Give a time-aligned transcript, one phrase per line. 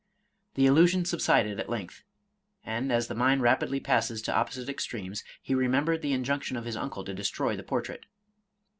[0.55, 2.01] The illusion subsided at length;
[2.63, 6.75] and as the mind rapidly passes to opposite extremes^ he remembered the injunction of his
[6.75, 8.07] uncle to destroy the por trait.